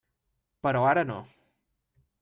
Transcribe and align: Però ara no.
Però 0.67 0.81
ara 0.93 1.05
no. 1.11 1.21